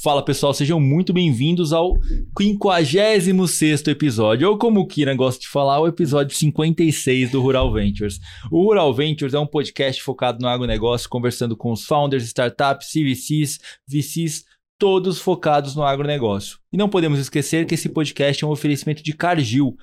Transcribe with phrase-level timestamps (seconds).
[0.00, 1.98] Fala pessoal, sejam muito bem-vindos ao
[2.38, 8.20] 56 episódio, ou como o Kira gosta de falar, o episódio 56 do Rural Ventures.
[8.48, 13.58] O Rural Ventures é um podcast focado no agronegócio, conversando com os founders, startups, CVCs,
[13.88, 14.44] VCs,
[14.78, 16.58] todos focados no agronegócio.
[16.72, 19.76] E não podemos esquecer que esse podcast é um oferecimento de Cargill,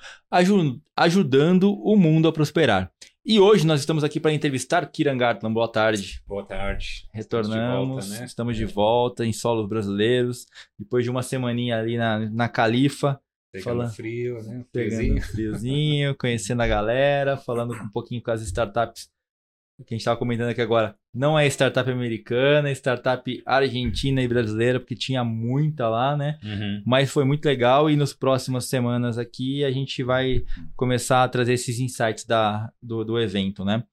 [0.96, 2.90] ajudando o mundo a prosperar.
[3.28, 5.52] E hoje nós estamos aqui para entrevistar Kiran Gartland.
[5.52, 6.22] Boa tarde.
[6.28, 7.08] Boa tarde.
[7.12, 8.24] Retornamos, estamos de volta, né?
[8.24, 10.46] estamos de volta em solos brasileiros,
[10.78, 13.20] depois de uma semaninha ali na, na Califa.
[13.50, 14.64] Pegando falando, frio, né?
[14.72, 19.10] Pegando friozinho, conhecendo a galera, falando um pouquinho com as startups
[19.84, 24.28] que a gente estava comentando aqui agora, não é startup americana, é startup argentina e
[24.28, 26.38] brasileira, porque tinha muita lá, né?
[26.42, 26.82] Uhum.
[26.86, 30.44] Mas foi muito legal e nas próximas semanas aqui a gente vai
[30.74, 33.84] começar a trazer esses insights da, do, do evento, né?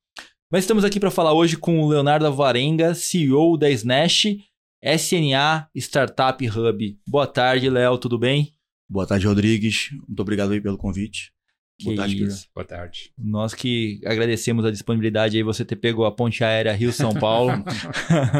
[0.52, 4.38] Mas estamos aqui para falar hoje com o Leonardo Varenga, CEO da Snash,
[4.82, 7.00] SNA Startup Hub.
[7.08, 8.54] Boa tarde, Léo, tudo bem?
[8.90, 9.90] Boa tarde, Rodrigues.
[10.08, 11.34] Muito obrigado aí pelo convite.
[11.82, 12.48] Boa tarde, isso.
[12.54, 13.14] Boa tarde.
[13.18, 17.52] Nós que agradecemos a disponibilidade aí, você ter pegou a ponte aérea Rio-São Paulo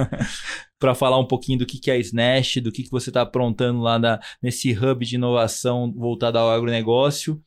[0.80, 3.22] para falar um pouquinho do que, que é a Snash, do que, que você está
[3.22, 7.42] aprontando lá na, nesse hub de inovação voltado ao agronegócio.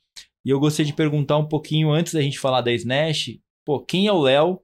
[0.45, 4.07] E eu gostaria de perguntar um pouquinho, antes da gente falar da Snash, pô, quem
[4.07, 4.61] é o Léo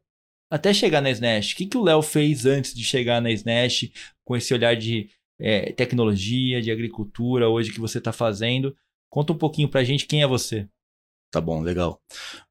[0.51, 1.53] até chegar na Snash?
[1.53, 3.91] O que, que o Léo fez antes de chegar na Snash,
[4.25, 5.09] com esse olhar de
[5.41, 8.77] é, tecnologia, de agricultura, hoje que você está fazendo?
[9.11, 10.69] Conta um pouquinho para a gente quem é você.
[11.33, 11.99] Tá bom, legal.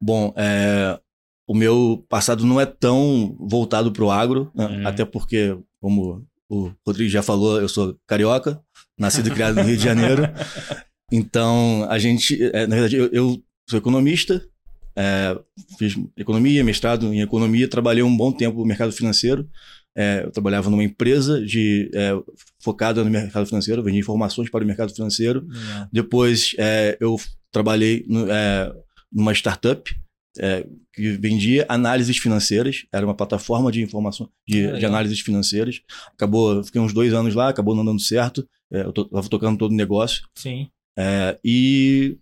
[0.02, 1.00] Bom, é,
[1.48, 4.66] o meu passado não é tão voltado para o agro, né?
[4.66, 4.88] uhum.
[4.88, 8.60] até porque, como o Rodrigo já falou, eu sou carioca,
[8.98, 10.24] nascido e criado no Rio de Janeiro.
[11.14, 14.42] Então, a gente, é, na verdade, eu, eu sou economista,
[14.96, 15.38] é,
[15.78, 19.46] fiz economia, mestrado em economia, trabalhei um bom tempo no mercado financeiro.
[19.94, 22.14] É, eu trabalhava numa empresa de, é,
[22.64, 25.42] focada no mercado financeiro, vendia informações para o mercado financeiro.
[25.42, 25.88] Uhum.
[25.92, 27.18] Depois, é, eu
[27.52, 28.74] trabalhei no, é,
[29.12, 29.94] numa startup
[30.38, 35.82] é, que vendia análises financeiras, era uma plataforma de informação de, é, de análises financeiras.
[36.14, 38.48] Acabou, fiquei uns dois anos lá, acabou não dando certo.
[38.72, 40.28] É, eu estava tocando todo o negócio.
[40.36, 40.70] Sim.
[40.98, 42.18] É, e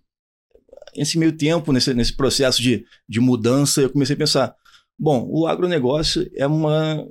[0.96, 4.54] nesse meio tempo, nesse, nesse processo de, de mudança, eu comecei a pensar:
[4.98, 7.06] bom, o agronegócio é uma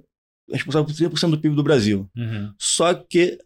[0.51, 2.09] responsável por 30% do PIB do Brasil.
[2.16, 2.53] Uhum.
[2.57, 3.38] Só que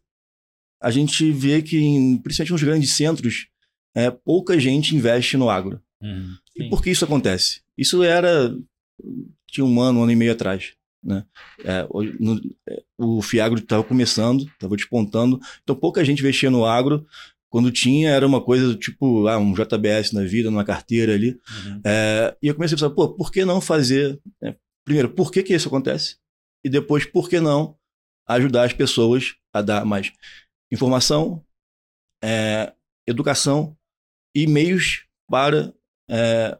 [0.81, 3.47] a gente vê que, em, principalmente nos grandes centros,
[3.95, 5.81] é, pouca gente investe no agro.
[6.01, 7.61] Uhum, e por que isso acontece?
[7.77, 8.55] Isso era.
[9.47, 10.73] Tinha um ano, um ano e meio atrás.
[11.03, 11.25] Né?
[11.63, 11.85] É,
[12.19, 17.05] no, é, o Fiagro estava começando, estava despontando, então pouca gente investia no agro.
[17.49, 21.31] Quando tinha, era uma coisa tipo ah, um JBS na vida, numa carteira ali.
[21.31, 21.81] Uhum.
[21.85, 24.19] É, e eu comecei a pensar, pô, por que não fazer?
[24.41, 26.17] É, primeiro, por que, que isso acontece?
[26.65, 27.77] E depois, por que não
[28.27, 30.11] ajudar as pessoas a dar mais
[30.71, 31.43] informação,
[32.23, 32.73] é,
[33.05, 33.77] educação
[34.35, 35.73] e meios para
[36.09, 36.57] é,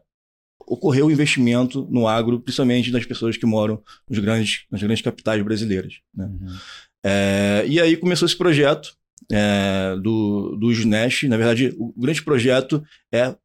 [0.66, 5.42] ocorrer o investimento no agro, principalmente das pessoas que moram nos grandes, nas grandes capitais
[5.42, 6.00] brasileiras.
[6.14, 6.26] Né?
[6.26, 6.56] Uhum.
[7.04, 8.96] É, e aí começou esse projeto
[9.30, 11.24] é, do, do SNESH.
[11.24, 12.82] Na verdade, o grande projeto
[13.12, 13.36] é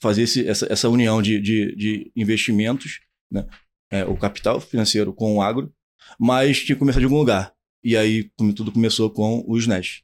[0.00, 3.00] fazer esse, essa, essa união de, de, de investimentos,
[3.30, 3.46] né?
[3.88, 5.72] É, o capital financeiro com o agro,
[6.18, 7.52] mas tinha que começar de algum lugar.
[7.84, 10.02] E aí tudo começou com o SNESH.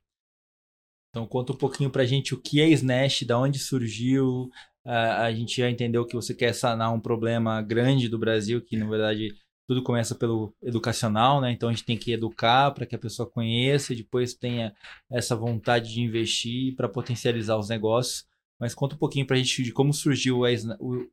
[1.13, 4.51] Então conta um pouquinho pra gente o que é Snash, da onde surgiu.
[4.85, 8.77] Uh, a gente já entendeu que você quer sanar um problema grande do Brasil, que
[8.77, 9.35] na verdade
[9.69, 11.53] tudo começa pelo educacional, né?
[11.53, 14.75] Então a gente tem que educar para que a pessoa conheça e depois tenha
[15.11, 18.25] essa vontade de investir para potencializar os negócios.
[18.59, 21.09] Mas conta um pouquinho pra gente de como surgiu o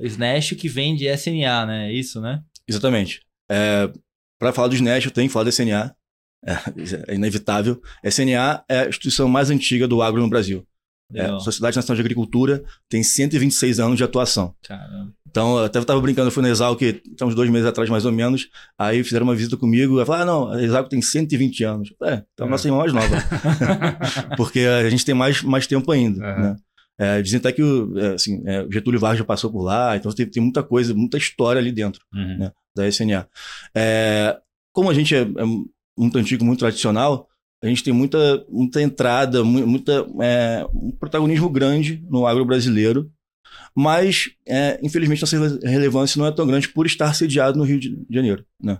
[0.00, 1.88] Snash que vem de SNA, né?
[1.88, 2.42] É isso, né?
[2.66, 3.20] Exatamente.
[3.48, 3.92] É,
[4.38, 5.94] para falar do Snash, eu tenho que falar do SNA.
[6.44, 7.80] É, é inevitável.
[8.04, 10.66] A SNA é a instituição mais antiga do agro no Brasil.
[11.14, 14.54] É, a Sociedade Nacional de Agricultura tem 126 anos de atuação.
[14.66, 15.12] Caramba.
[15.28, 16.80] Então, eu até estava brincando, eu fui na Exalc
[17.22, 18.48] uns dois meses atrás, mais ou menos.
[18.78, 20.00] Aí fizeram uma visita comigo.
[20.00, 21.94] Eu falei, ah, não, a Exalc tem 120 anos.
[22.02, 23.16] É, então a nossa irmã é mais nova.
[24.36, 26.26] Porque a gente tem mais, mais tempo ainda.
[26.26, 26.42] Uhum.
[26.42, 26.56] Né?
[26.98, 30.10] É, dizem até que o, é, assim, é, Getúlio Vargas já passou por lá, então
[30.12, 32.38] tem, tem muita coisa, muita história ali dentro uhum.
[32.38, 33.28] né, da SNA.
[33.74, 34.38] É,
[34.72, 35.44] como a gente é, é
[35.96, 37.28] muito antigo, muito tradicional,
[37.62, 43.10] a gente tem muita, muita entrada, muita, é, um protagonismo grande no agro brasileiro,
[43.74, 48.06] mas, é, infelizmente, nossa relevância não é tão grande por estar sediado no Rio de
[48.10, 48.44] Janeiro.
[48.62, 48.78] Né?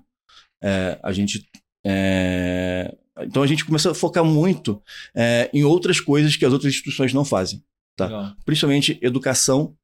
[0.62, 1.46] É, a gente.
[1.86, 4.82] É, então a gente começa a focar muito
[5.14, 7.62] é, em outras coisas que as outras instituições não fazem.
[7.96, 8.36] Tá?
[8.44, 9.74] Principalmente educação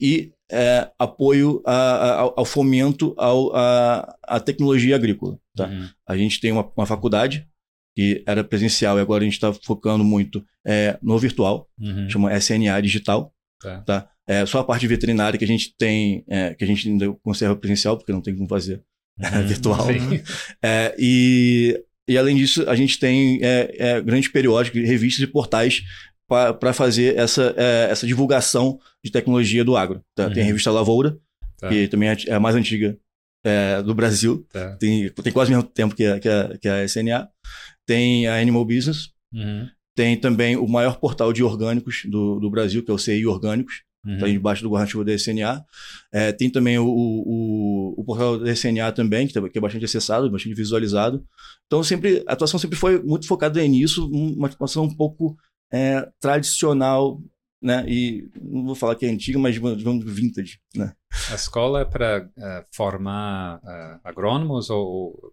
[0.00, 5.38] e é, apoio a, a, ao fomento ao, a, à tecnologia agrícola.
[5.56, 5.66] Tá?
[5.68, 5.88] Uhum.
[6.06, 7.46] A gente tem uma, uma faculdade
[7.94, 12.08] que era presencial e agora a gente está focando muito é, no virtual, Uhum.
[12.08, 13.34] chama SNA Digital.
[13.60, 13.80] Tá.
[13.82, 14.08] Tá?
[14.26, 17.54] É, só a parte veterinária que a gente tem, é, que a gente ainda conserva
[17.56, 18.82] presencial, porque não tem como fazer
[19.20, 19.46] é, Uhum.
[19.46, 19.86] virtual.
[19.86, 20.22] Sim.
[20.62, 21.78] É, e,
[22.08, 25.82] e além disso, a gente tem é, é, grandes periódicos, revistas e portais
[26.28, 27.54] para fazer essa,
[27.90, 30.02] essa divulgação de tecnologia do agro.
[30.14, 30.30] tá?
[30.30, 30.46] Tem a Uhum.
[30.48, 31.18] revista Lavoura,
[31.58, 31.68] Tá.
[31.68, 32.96] que também é a mais antiga
[33.44, 34.76] é, do Brasil, Tá.
[34.76, 37.28] tem, tem quase o mesmo tempo que a, que, a, que a SNA.
[37.86, 39.66] Tem a Animal Business, Uhum.
[39.96, 43.82] tem também o maior portal de orgânicos do, do Brasil, que é o CI Orgânicos,
[44.04, 44.14] Uhum.
[44.14, 45.64] está debaixo do guarda-chuva da SNA.
[46.12, 49.84] É, tem também o, o, o portal da SNA também, que, tá- que é bastante
[49.84, 51.24] acessado, bastante visualizado.
[51.66, 55.36] Então, sempre, a atuação sempre foi muito focada nisso, uma atuação um pouco
[55.72, 57.20] é, tradicional,
[57.62, 57.84] né?
[57.88, 60.92] E não vou falar que é antiga, mas vamos vintage, né?
[61.30, 62.28] A escola é para
[62.74, 65.32] formar eh, agrônomos ou,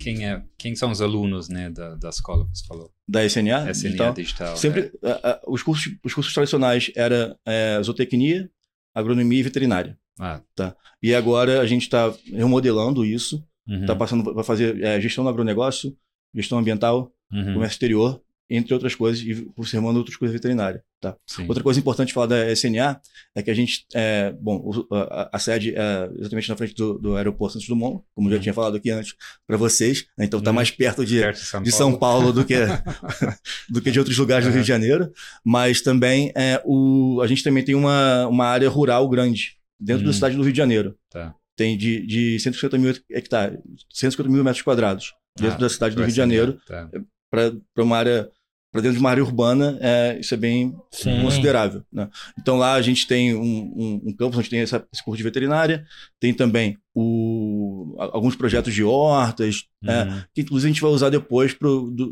[0.00, 2.90] quem, é, quem são os alunos né, da, da escola que você falou?
[3.08, 3.70] Da SNA.
[3.70, 4.12] SNA digital.
[4.14, 4.56] Digital.
[4.56, 8.50] Sempre, a- a- os, cursos, os cursos tradicionais era é, zootecnia,
[8.94, 9.98] agronomia e veterinária.
[10.20, 10.40] É.
[10.58, 13.80] Ah, E agora a gente está remodelando isso, Uhum.
[13.80, 15.94] está passando para fazer é, gestão do agronegócio,
[16.34, 17.54] gestão ambiental, Uhum.
[17.54, 20.80] comércio exterior, entre outras coisas, e observando outras coisas veterinárias.
[21.00, 21.14] Tá?
[21.26, 21.44] sim.
[21.48, 23.00] Outra coisa importante falar da SNA
[23.34, 27.16] é que a gente, é, bom, a, a sede é exatamente na frente do, do
[27.16, 28.42] aeroporto Santos Dumont, como eu já Uhum.
[28.42, 29.14] tinha falado aqui antes
[29.46, 30.24] para vocês, né?
[30.24, 30.54] então está Uhum.
[30.56, 32.54] mais perto de, Perto de São de São Paulo do que,
[33.68, 34.54] do que de outros lugares do Uhum.
[34.54, 35.12] Rio de Janeiro,
[35.44, 40.08] mas também é, o, a gente também tem uma, uma área rural grande dentro Uhum.
[40.08, 40.96] da cidade do Rio de Janeiro.
[41.10, 41.34] Tá.
[41.56, 43.58] Tem de, de 150 mil hectares,
[43.92, 46.88] 150 mil metros quadrados dentro Ah, da cidade do Rio de Janeiro Tá.
[47.30, 47.52] Para
[47.84, 48.30] uma área
[48.72, 51.22] para dentro de uma área urbana, é, isso é bem Sim.
[51.22, 51.82] considerável.
[51.90, 52.10] Né?
[52.38, 53.40] Então lá a gente tem um,
[53.74, 55.86] um, um campus onde tem essa, esse curso de veterinária,
[56.20, 60.22] tem também o, a- alguns projetos de hortas, é, Uhum.
[60.34, 62.10] que inclusive a gente vai usar depois pro, do,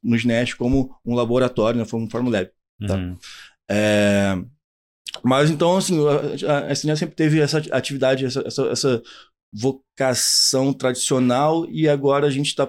[0.00, 2.48] nos NES como um laboratório, né, como um Farm Lab.
[2.86, 2.94] tá.
[2.94, 3.16] Uhum.
[3.68, 4.36] É,
[5.22, 5.98] mas então, assim,
[6.46, 9.02] a, a sempre teve essa atividade, essa, essa, essa
[9.52, 12.68] vocação tradicional e agora a gente está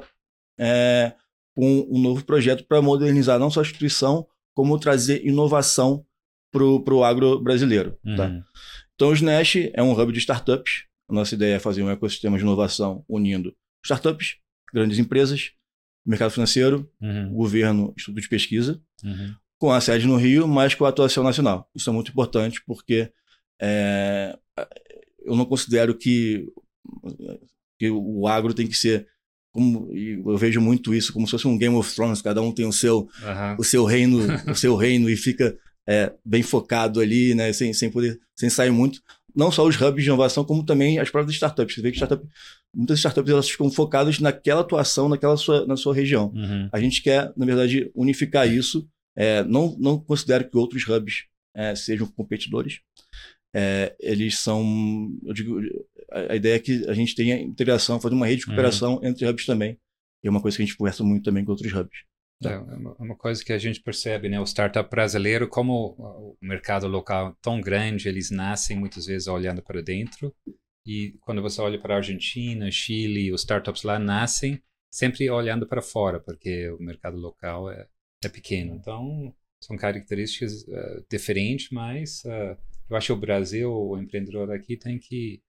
[1.55, 6.05] com um novo projeto para modernizar não só a instituição, como trazer inovação
[6.51, 7.97] para o agro brasileiro.
[8.15, 8.27] Tá?
[8.27, 8.43] Uhum.
[8.95, 10.85] Então, o SNESH é um hub de startups.
[11.09, 14.37] A nossa ideia é fazer um ecossistema de inovação unindo startups,
[14.73, 15.51] grandes empresas,
[16.05, 17.33] mercado financeiro, Uhum.
[17.33, 19.33] governo, instituto de pesquisa, Uhum.
[19.57, 21.69] com a sede no Rio, mas com a atuação nacional.
[21.75, 23.11] Isso é muito importante porque
[23.61, 24.37] é,
[25.25, 26.45] eu não considero que,
[27.79, 29.07] que o agro tem que ser
[29.55, 32.65] como eu vejo muito isso como se fosse um Game of Thrones, cada um tem
[32.65, 33.55] o seu Aham.
[33.57, 34.19] o seu reino,
[34.51, 35.57] o seu reino e fica
[35.87, 39.01] é, bem focado ali, né, sem, sem poder, sem sair muito.
[39.33, 41.75] Não só os hubs de inovação, como também as próprias startups.
[41.75, 42.25] Você vê que startup,
[42.75, 46.33] muitas startups elas ficam focadas naquela atuação, naquela sua, na sua região.
[46.33, 46.69] Uhum.
[46.71, 48.87] A gente quer, na verdade, unificar isso.
[49.15, 51.25] É, não, não considero que outros hubs
[51.55, 52.79] é, sejam competidores.
[53.57, 55.59] É, eles são, eu digo,
[56.11, 58.53] a, a ideia é que a gente tenha integração, fazer uma rede de Uhum.
[58.53, 59.79] cooperação entre hubs também.
[60.23, 61.99] E é uma coisa que a gente conversa muito também com outros hubs.
[62.43, 64.39] É é uma- coisa que a gente percebe, né?
[64.39, 69.63] O startup brasileiro, como o mercado local é tão grande, eles nascem muitas vezes olhando
[69.63, 70.35] para dentro.
[70.85, 75.81] E quando você olha para a Argentina, Chile, os startups lá nascem sempre olhando para
[75.81, 77.87] fora, porque o mercado local é,
[78.23, 78.75] é pequeno.
[78.75, 82.57] Então, são características eh, diferentes, mas eh,
[82.89, 85.41] eu acho que o Brasil, o empreendedor aqui, tem que,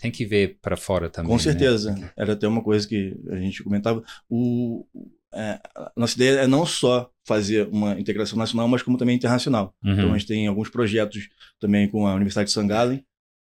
[0.00, 1.28] tem que ver para fora também.
[1.30, 1.42] Com né?
[1.42, 1.94] certeza.
[1.94, 4.02] Que- Era até uma coisa que a gente comentava.
[4.28, 4.86] O,
[5.32, 9.74] é, a nossa ideia é não só fazer uma integração nacional, mas como também internacional.
[9.84, 9.92] Uhum.
[9.92, 12.66] Então a gente tem alguns projetos também com a Universidade de St.
[12.66, 13.04] Gallen,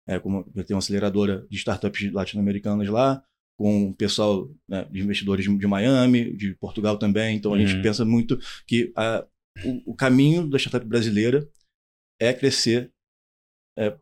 [0.07, 3.23] é, como tem uma aceleradora de startups latino-americanas lá,
[3.57, 7.35] com o pessoal né, de investidores de, de Miami, de Portugal também.
[7.38, 7.81] Então a gente Uhum.
[7.81, 9.25] pensa muito que a,
[9.63, 11.47] o, o caminho da startup brasileira
[12.19, 12.91] é crescer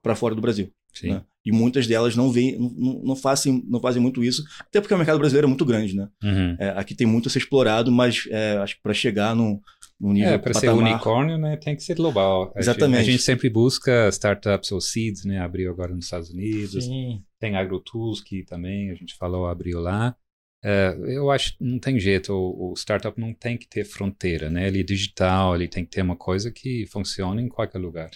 [0.01, 0.71] para fora do Brasil.
[0.93, 1.09] Sim.
[1.09, 1.23] né?
[1.43, 4.97] E muitas delas não, vêm, não, não, fazem, não fazem muito isso, até porque o
[4.97, 6.07] mercado brasileiro é muito grande, né?
[6.23, 6.55] Uhum.
[6.59, 9.59] É, aqui tem muito a ser explorado, mas é, acho que para chegar num,
[9.99, 12.53] num nível É, para ser unicórnio, né, tem que ser global.
[12.55, 12.99] A Exatamente.
[12.99, 16.85] Gente, a gente sempre busca startups ou seeds, né, abriu agora nos Estados Unidos.
[16.85, 17.23] Sim.
[17.39, 20.15] Tem AgroTools que também a gente falou, abriu lá.
[20.63, 24.47] É, eu acho que não tem jeito, o, o startup não tem que ter fronteira,
[24.47, 24.67] né?
[24.67, 28.11] Ele é digital, ele tem que ter uma coisa que funcione em qualquer lugar.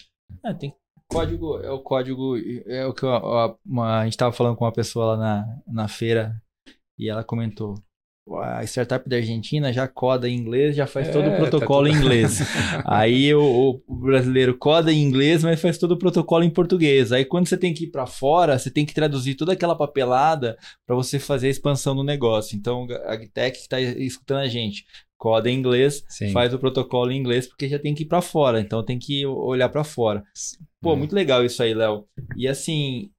[0.45, 0.71] É, tem
[1.09, 4.65] código, é o código, é o que eu- a, uma- a gente tava falando com
[4.65, 6.41] uma pessoa lá na, na feira
[6.97, 7.75] e ela comentou.
[8.41, 11.87] A startup da Argentina já coda em inglês, já faz é, todo o tá protocolo
[11.87, 11.97] tá tudo...
[11.97, 12.39] em inglês.
[12.83, 17.11] Aí o, o, brasileiro coda em inglês, mas faz todo o protocolo em português.
[17.11, 20.57] Aí quando você tem que ir para fora, você tem que traduzir toda aquela papelada
[20.87, 22.57] para você fazer a expansão do negócio.
[22.57, 24.85] Então a Agtech que está escutando a gente,
[25.17, 26.31] coda em inglês, Sim.
[26.31, 29.25] faz o protocolo em inglês porque já tem que ir para fora, então tem que
[29.25, 30.23] olhar para fora.
[30.81, 30.97] Pô, hum.
[30.97, 32.05] muito legal isso aí, Léo.
[32.35, 33.09] E assim,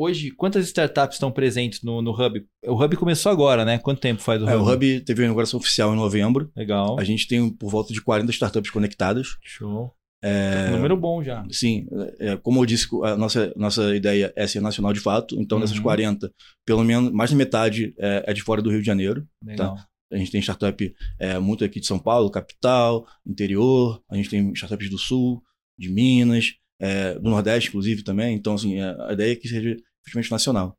[0.00, 2.46] Hoje, quantas startups estão presentes no, no Hub?
[2.68, 3.78] O Hub começou agora, né?
[3.78, 4.52] Quanto tempo faz o Hub?
[4.52, 6.52] É, o Hub teve a inauguração oficial em novembro.
[6.56, 6.96] Legal.
[7.00, 9.36] A gente tem por volta de 40 startups conectadas.
[9.42, 9.92] Show.
[10.22, 11.44] É, um número bom já.
[11.50, 11.88] Sim,
[12.20, 15.34] é, como eu disse, a nossa, nossa ideia é ser nacional de fato.
[15.34, 15.64] Então, uhum.
[15.64, 16.32] dessas 40,
[16.64, 19.22] pelo menos mais de metade é, é de fora do Rio de Janeiro.
[19.22, 19.50] Tá?
[19.50, 19.74] Legal.
[19.74, 19.86] Tá?
[20.12, 24.00] A gente tem startup é, muito aqui de São Paulo, capital, interior.
[24.08, 25.42] A gente tem startups do Sul,
[25.76, 28.36] de Minas, é, do Nordeste, inclusive, também.
[28.36, 29.76] Então, assim, é, a ideia é que seja
[30.08, 30.76] efetivamente nacional.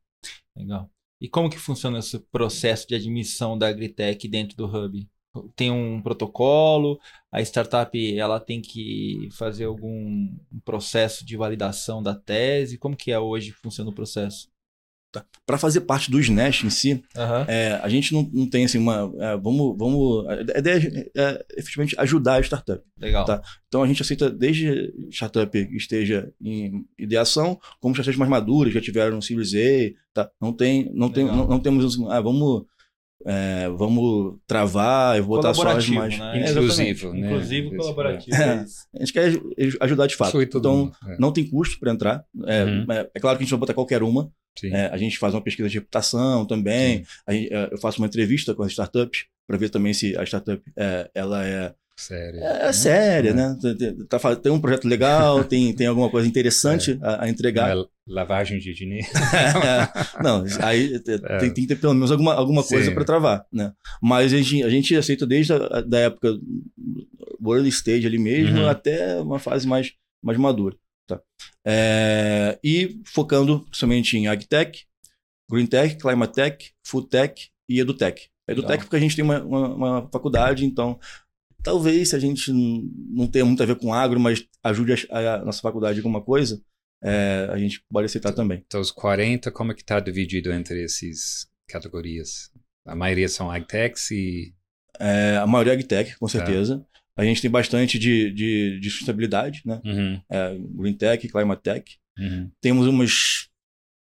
[0.55, 0.89] Legal.
[1.21, 5.07] E como que funciona esse processo de admissão da Agritech dentro do Hub?
[5.55, 6.99] Tem um protocolo,
[7.31, 12.77] a startup ela tem que fazer algum processo de validação da tese?
[12.77, 14.48] Como que é hoje que funciona o processo?
[15.11, 15.25] Tá.
[15.43, 17.45] Para fazer parte do SNES em si, uhum.
[17.47, 19.11] é, a gente não, não tem assim uma.
[19.17, 20.27] É, vamos, vamos.
[20.27, 22.83] A ideia é, é, efetivamente ajudar a startup.
[22.95, 23.25] Legal.
[23.25, 23.41] Tá?
[23.67, 28.79] Então a gente aceita desde startup que esteja em ideação, como startups mais maduras, já
[28.79, 29.99] tiveram um Series A.
[30.13, 30.31] Tá?
[30.39, 32.65] Não, tem, não, tem, não, não temos assim, ah, vamos.
[33.25, 36.17] É, vamos travar e botar só as mais.
[36.17, 36.49] Né?
[36.49, 37.27] Inclusivo, né?
[37.27, 38.35] Inclusivo colaborativo.
[38.35, 39.33] É, a gente quer
[39.81, 40.41] ajudar de fato.
[40.41, 41.17] Então, é.
[41.19, 42.23] não tem custo para entrar.
[42.45, 42.85] É, uhum.
[42.89, 44.31] é, claro que a gente vai botar qualquer uma.
[44.63, 47.05] É, a gente faz uma pesquisa de reputação também.
[47.29, 50.61] Gente, é, eu faço uma entrevista com as startups para ver também se a startup
[50.77, 53.57] é, ela é séria, é, é séria, né?
[54.07, 57.05] Tá, tá, tem um projeto legal, tem, tem alguma coisa interessante é.
[57.05, 57.77] a, a, entregar.
[57.77, 59.07] É lavagem de dinheiro.
[60.23, 63.71] não, aí tem, tem, que ter pelo menos alguma, alguma coisa para travar, né?
[64.01, 66.39] Mas a gente, a gente aceita desde a da época
[67.45, 68.67] early stage ali mesmo uhum.
[68.67, 70.75] até uma fase mais, mais madura.
[71.07, 71.21] Tá?
[71.65, 74.85] É, e focando somente em AgTech,
[75.49, 78.29] GreenTech, ClimateTech, FoodTech e EduTech.
[78.47, 78.85] EduTech Legal.
[78.85, 80.99] porque a gente tem uma, uma, uma, faculdade, então
[81.63, 85.45] talvez se a gente não tenha muito a ver com agro, mas ajude a, a
[85.45, 86.61] nossa faculdade em alguma coisa,
[87.03, 88.63] é, a gente pode aceitar também.
[88.65, 92.51] Então os 40, como é que está dividido entre essas categorias?
[92.85, 94.53] A maioria são AgTechs e...
[94.99, 96.31] É, a maioria é AgTech, com tá.
[96.31, 96.79] certeza.
[96.79, 96.85] Tá.
[97.21, 99.81] A gente tem bastante de, de, de sustentabilidade, né?
[99.83, 100.21] Uhum.
[100.29, 101.97] É, Green Tech, Climate Tech.
[102.17, 102.49] Uhum.
[102.61, 103.49] Temos umas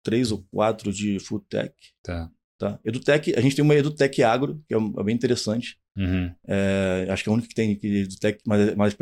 [0.03, 1.75] três ou quatro de Food Tech.
[2.03, 2.31] Tá.
[2.59, 2.79] Tá.
[2.85, 5.79] EduTech, a gente tem uma EduTech Agro, que é, é bem interessante.
[5.97, 6.35] Uhum.
[6.47, 8.97] É, acho que é a única que tem que EduTech, mas, mas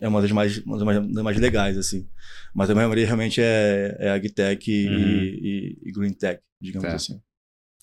[0.00, 2.08] é uma das mais, uma das mais legais, assim.
[2.54, 4.94] Mas a maioria realmente é, é AgTech uhum.
[4.94, 6.94] e, e, e Green Tech, digamos tá.
[6.94, 7.20] assim.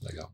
[0.02, 0.32] Legal.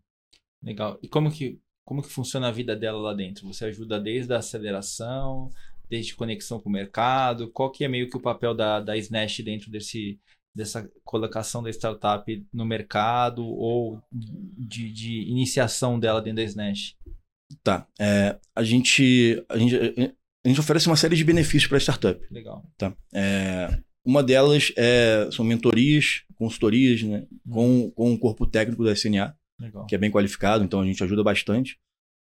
[0.62, 1.00] Legal.
[1.02, 3.46] E como que como que funciona a vida dela lá dentro?
[3.46, 5.52] Você ajuda desde a aceleração,
[5.88, 7.52] desde conexão com o mercado?
[7.52, 10.20] Qual que é meio que o papel da, da Snash dentro desse,
[10.54, 16.98] dessa colocação da startup no mercado ou de, de iniciação dela dentro da Snash?
[17.64, 17.88] Tá.
[18.00, 22.20] É, a, gente, a, gente, a gente oferece uma série de benefícios para a startup.
[22.32, 22.66] Legal.
[22.78, 22.96] Tá.
[23.14, 27.52] É, uma delas é, são mentorias, consultorias né, hum.
[27.52, 29.36] com, com o corpo técnico da SNA.
[29.60, 29.86] Legal.
[29.86, 31.80] que é bem qualificado, então a gente ajuda bastante.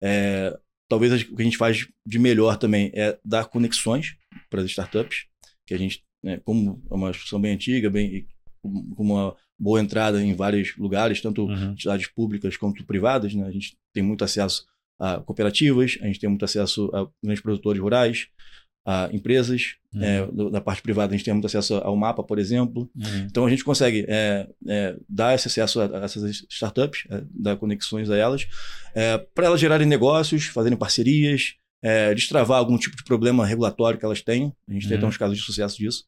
[0.02, 4.16] É, talvez o que a gente faz de melhor também é dar conexões
[4.50, 5.26] para as startups,
[5.66, 8.26] que a gente, né, como é uma instituição bem antiga, bem
[8.60, 11.72] com uma boa entrada em vários lugares, tanto uhum.
[11.72, 14.66] entidades públicas quanto privadas, né, a gente tem muito acesso
[15.02, 18.28] a cooperativas, a gente tem muito acesso a grandes produtores rurais,
[18.86, 19.74] a empresas.
[19.92, 20.02] Uhum.
[20.02, 22.88] É, do, da parte privada, a gente tem muito acesso ao mapa, por exemplo.
[22.94, 23.26] Uhum.
[23.28, 27.56] Então, a gente consegue é, é, dar esse acesso a, a essas startups, é, dar
[27.56, 28.46] conexões a elas,
[28.94, 34.04] é, para elas gerarem negócios, fazerem parcerias, é, destravar algum tipo de problema regulatório que
[34.04, 34.54] elas tenham.
[34.68, 34.88] A gente uhum.
[34.90, 36.04] tem até uns casos de sucesso disso.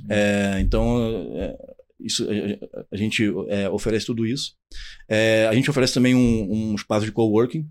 [0.00, 0.58] Uhum.
[0.60, 1.56] então,
[1.98, 3.26] isso, a, a gente
[3.72, 4.54] oferece tudo isso.
[5.48, 7.66] a gente oferece também um, um espaço de coworking.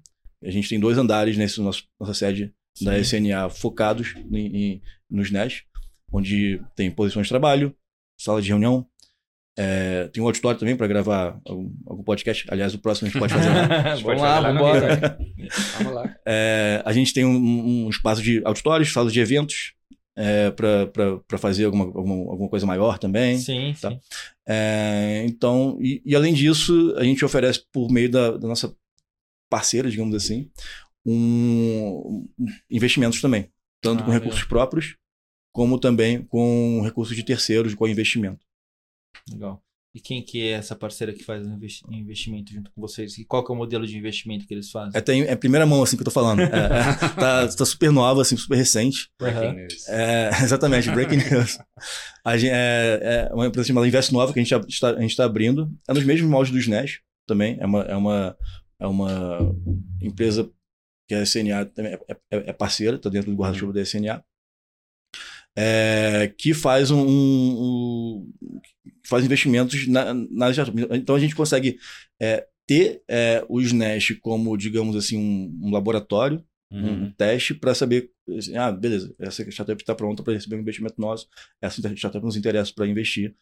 [0.46, 2.86] A gente tem dois andares nesse nosso, nossa sede Sim.
[2.86, 5.64] da SNA focados em, em, nos NES,
[6.12, 7.76] onde tem posições de trabalho,
[8.18, 8.88] sala de reunião,
[9.58, 12.46] é, tem um auditório também para gravar algum, algum, podcast.
[12.50, 13.96] Aliás, o próximo a gente pode fazer lá.
[14.04, 15.18] vamos lá, vamos embora.
[15.78, 16.16] vamos lá.
[16.26, 19.74] É, a gente tem um, um, espaço de auditórios, salas de eventos,
[20.18, 23.38] é, para fazer alguma, alguma, alguma, coisa maior também.
[23.38, 23.92] Sim, tá?
[23.92, 24.00] sim.
[24.46, 28.76] É, então, e, e, além disso, a gente oferece por meio da, da nossa
[29.50, 30.50] parceira, digamos assim,
[31.06, 32.28] um,
[32.70, 33.50] investimentos também,
[33.82, 34.50] tanto ah, com recursos legal.
[34.50, 34.96] próprios,
[35.54, 38.46] como também com recursos de terceiros com investimento.
[39.32, 39.62] Legal.
[39.96, 43.18] E quem que é essa parceira que faz o investimento junto com vocês?
[43.18, 44.92] E qual que é o modelo de investimento que eles fazem?
[44.94, 46.42] É, tem, é primeira mão, assim, que eu tô falando.
[46.42, 46.50] É, é,
[47.16, 49.10] tá, tá, super nova, assim, super recente.
[49.18, 49.54] Breaking uhum.
[49.54, 49.88] news.
[49.88, 51.58] É, exatamente, breaking news.
[52.26, 55.16] A gente, é, é uma empresa chamada Invest Nova, que a gente está, a gente
[55.16, 55.72] tá abrindo.
[55.88, 57.56] É nos mesmos moldes do SNES também.
[57.62, 58.38] É uma, é uma,
[58.80, 59.56] é uma
[60.02, 60.50] empresa
[61.08, 62.18] que a SNA também é, é,
[62.50, 64.24] é parceira, está dentro do guarda-chuva da SNA.
[65.58, 68.34] É, que faz um, um,
[69.06, 70.48] faz investimentos na, na
[70.92, 71.80] então a gente consegue
[72.22, 77.06] é, ter é, o SNES como digamos assim um, um laboratório uhum.
[77.06, 81.00] um teste para saber assim, ah beleza essa startup está pronta para receber um investimento
[81.00, 81.26] nosso
[81.62, 83.34] essa startup nos interessa para investir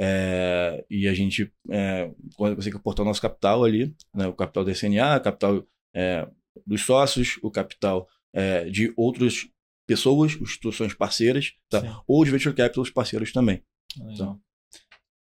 [0.00, 4.72] é, e a gente é, consegue aportar o nosso capital ali né, o capital da
[4.72, 6.26] SNA o capital é,
[6.66, 9.48] dos sócios o capital é, de outras
[9.86, 12.02] pessoas, instituições parceiras, tá?
[12.06, 13.60] ou de venture capital parceiros também.
[14.12, 14.40] Então.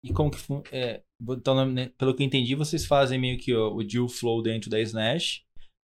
[0.04, 0.38] E como que
[0.70, 4.42] é, então, né, pelo que eu entendi, vocês fazem meio que o, o deal flow
[4.42, 5.42] dentro da Snash,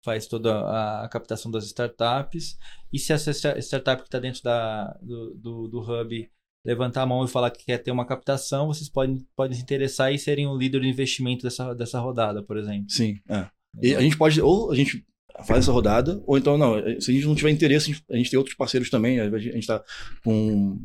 [0.02, 2.56] faz toda a, a, captação das startups.
[2.90, 6.30] E se essa startup que está dentro da, do, do, do, hub
[6.64, 10.12] levantar a mão e falar que quer ter uma captação, vocês podem, podem se interessar
[10.12, 12.86] e serem o líder de investimento dessa, dessa rodada, por exemplo.
[12.88, 13.46] Sim, é.
[13.80, 15.04] E a gente pode, ou a gente
[15.44, 18.38] faz essa rodada, ou então não, se a gente não tiver interesse, a gente tem
[18.38, 19.82] outros parceiros também, a gente está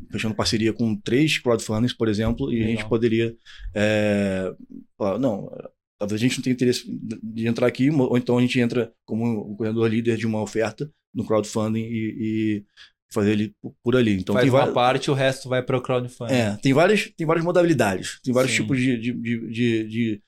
[0.09, 2.67] fechando parceria com três crowdfundings, por exemplo, e Legal.
[2.67, 3.35] a gente poderia
[3.75, 4.53] é,
[4.97, 5.51] falar, não,
[5.99, 6.85] talvez a gente não tenha interesse
[7.23, 10.89] de entrar aqui, ou então a gente entra como um corredor líder de uma oferta
[11.13, 12.63] no crowdfunding e
[13.11, 14.19] fazer ele por ali.
[14.19, 16.33] Então Faz tem uma parte, o resto vai para o crowdfunding.
[16.33, 18.61] É, tem várias, tem várias modalidades, tem vários Sim.
[18.61, 20.21] tipos de, de, de, de,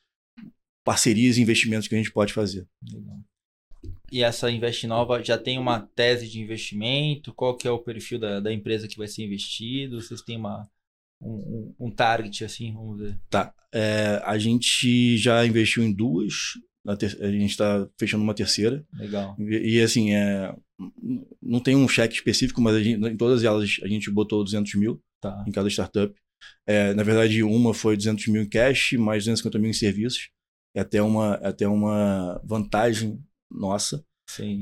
[0.83, 2.65] parcerias e investimentos que a gente pode fazer.
[2.91, 3.19] Legal.
[4.11, 7.33] E essa Invest Nova já tem uma tese de investimento?
[7.33, 10.01] Qual que é o perfil da, da empresa que vai ser investido?
[10.01, 10.67] Vocês têm uma,
[11.21, 13.19] um, um target, assim, vamos dizer?
[13.29, 13.53] Tá.
[13.71, 16.53] É, a gente já investiu em duas.
[16.93, 18.83] A gente está fechando uma terceira.
[18.93, 19.35] Legal.
[19.39, 20.55] E, e, assim, é,
[21.41, 25.01] não tem um cheque específico, mas gente, em todas elas a gente botou 200 mil
[25.21, 25.43] tá.
[25.47, 26.13] em cada startup.
[26.65, 30.29] É, na verdade, uma foi 200 mil em cash, mais 250 mil em serviços.
[30.75, 33.21] É até uma, é até uma vantagem
[33.51, 34.03] nossa.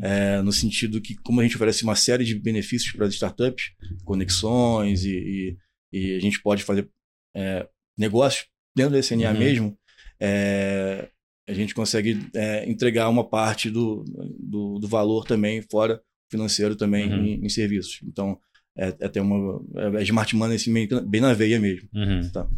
[0.01, 3.71] É, no sentido que, como a gente oferece uma série de benefícios para as startups,
[4.05, 5.57] conexões e, e,
[5.91, 6.89] e, a gente pode fazer
[7.35, 9.37] é, negócios dentro da SNA uhum.
[9.37, 9.77] mesmo,
[10.21, 11.09] é,
[11.47, 14.03] a gente consegue é, entregar uma parte do,
[14.37, 17.23] do, do, valor também fora financeiro também uhum.
[17.23, 18.01] em, em, serviços.
[18.03, 18.37] Então,
[18.77, 20.73] é, é até uma é, é smart money assim,
[21.07, 21.87] bem na veia mesmo.
[21.93, 22.29] Uhum.
[22.31, 22.49] Tá.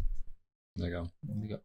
[0.75, 1.07] Legal.
[1.39, 1.61] Legal.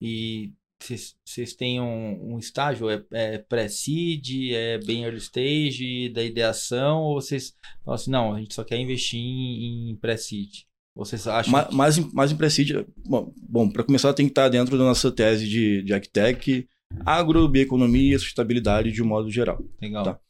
[0.00, 2.90] E vocês têm um, um, estágio?
[2.90, 4.52] É, é pré-seed?
[4.52, 7.02] É bem early stage da ideação?
[7.02, 10.66] Ou vocês falam assim, não, a gente só quer investir em, em pré-seed?
[10.96, 11.52] Vocês acham?
[11.52, 11.74] Mais, que...
[11.74, 12.86] mais, mais em pré-seed.
[13.04, 16.66] Bom, bom para começar, tem que estar dentro da nossa tese de, de Agtech,
[17.04, 19.62] agro, bioeconomia, sustentabilidade de um modo geral.
[19.80, 20.04] Legal.
[20.04, 20.20] Tá?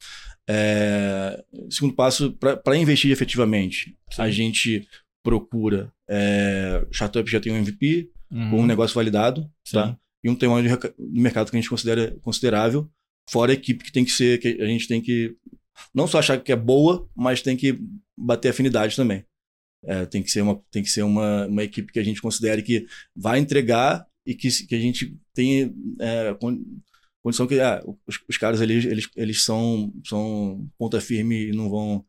[0.48, 4.22] É, segundo passo, para investir efetivamente, Sim.
[4.22, 4.88] a gente
[5.24, 8.50] procura é, startup já tem um MVP, uhum.
[8.50, 9.76] com um negócio validado, Sim.
[9.76, 9.98] tá?
[10.24, 12.88] e um tamanho de mercado que a gente considera considerável,
[13.30, 15.36] fora a equipe que tem que ser, que a gente tem que
[15.94, 17.78] não só achar que é boa, mas tem que
[18.18, 19.24] bater afinidade também.
[19.84, 22.62] É, tem que ser, uma, tem que ser uma, uma equipe que a gente considere
[22.62, 26.36] que vai entregar e que, que a gente tem é,
[27.22, 31.70] condição que ah, os, os, caras eles, eles, eles são, são ponta firme e não
[31.70, 32.04] vão,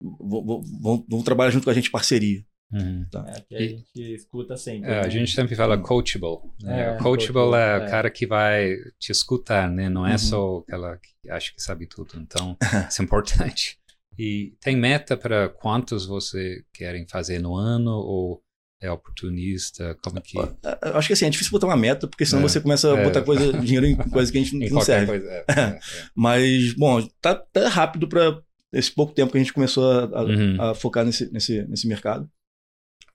[0.00, 2.44] vão, vão, vão trabalhar junto com a gente parceria.
[2.72, 3.06] Uhum.
[3.10, 3.24] Tá.
[3.28, 4.90] É, que a gente escuta sempre.
[4.90, 5.00] É, né?
[5.00, 6.50] A gente sempre fala coachable.
[6.60, 6.94] Né?
[6.94, 7.88] É, coachable é o é.
[7.88, 9.88] cara que vai te escutar, né?
[9.88, 10.18] Não é uhum.
[10.18, 12.18] só aquela que acha que sabe tudo.
[12.18, 12.56] Então,
[12.88, 13.78] isso é importante.
[14.18, 18.42] E tem meta para quantos você querem fazer no ano ou
[18.80, 19.96] é oportunista?
[20.02, 20.38] Como que...
[20.38, 23.02] Eu acho que assim, é difícil botar uma meta, porque senão é, você começa a
[23.02, 25.06] botar coisa, dinheiro em coisa que a gente não serve.
[25.06, 25.80] Coisa, é, é,
[26.14, 28.40] Mas, bom, tá, tá rápido para
[28.72, 30.62] esse pouco tempo que a gente começou a, a, uhum.
[30.62, 32.28] a focar nesse, nesse, nesse mercado.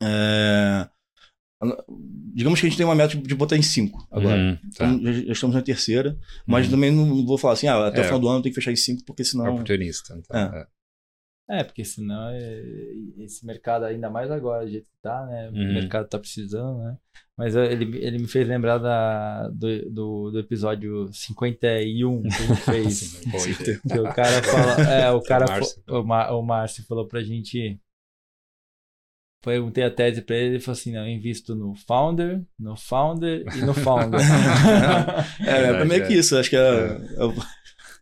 [0.01, 0.89] É...
[2.33, 4.37] Digamos que a gente tem uma meta de botar em 5 agora.
[4.37, 4.85] Uhum, tá.
[4.85, 6.71] então, já, já, estamos na terceira, mas uhum.
[6.71, 8.01] também não vou falar assim, ah, até é.
[8.01, 9.55] o final do ano tem que fechar em 5, porque senão.
[9.55, 10.17] Oportunista.
[10.17, 10.65] Então,
[11.49, 11.59] é.
[11.59, 11.63] é.
[11.63, 12.61] porque senão é...
[13.19, 15.49] esse mercado, ainda mais agora, do jeito que tá, né?
[15.49, 15.69] Uhum.
[15.69, 16.97] O mercado tá precisando, né?
[17.37, 22.61] Mas ele, ele me fez lembrar da, do, do, do episódio 51 que a gente
[22.61, 23.79] fez.
[23.81, 24.91] que o cara fala.
[24.91, 25.45] É, o cara.
[25.87, 27.79] O Márcio, o Márcio falou pra gente
[29.41, 33.45] perguntei a tese para ele, ele falou assim, não, eu invisto no founder, no founder
[33.55, 34.19] e no founder.
[35.45, 36.99] é, é, meio que isso, acho que é, é...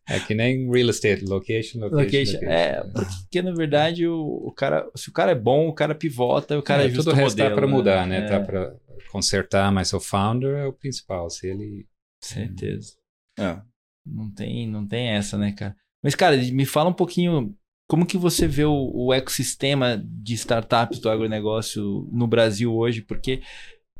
[0.10, 2.34] é, que nem real estate, location, location, location.
[2.34, 2.50] location.
[2.50, 6.58] É, porque na verdade o, o, cara, se o cara é bom, o cara pivota,
[6.58, 7.50] o cara é, ajusta tudo o modelo.
[7.50, 8.22] Tá para mudar, né?
[8.22, 8.28] né?
[8.28, 8.74] Tá para
[9.12, 11.30] consertar, mas o founder é o principal.
[11.30, 11.86] Se ele.
[12.24, 12.94] Certeza.
[13.38, 13.60] É.
[14.06, 15.76] Não tem, não tem essa, né, cara?
[16.02, 17.54] Mas, cara, me fala um pouquinho
[17.90, 23.42] como que você vê o, o ecossistema de startups do agronegócio no Brasil hoje, porque